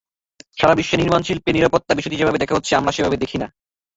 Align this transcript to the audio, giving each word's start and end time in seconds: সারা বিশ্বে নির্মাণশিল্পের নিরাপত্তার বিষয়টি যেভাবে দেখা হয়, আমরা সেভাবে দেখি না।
সারা 0.57 0.73
বিশ্বে 0.75 0.95
নির্মাণশিল্পের 0.97 1.55
নিরাপত্তার 1.55 1.97
বিষয়টি 1.99 2.17
যেভাবে 2.17 2.41
দেখা 2.41 2.53
হয়, 2.55 2.79
আমরা 2.79 2.95
সেভাবে 2.95 3.21
দেখি 3.23 3.37
না। 3.39 3.47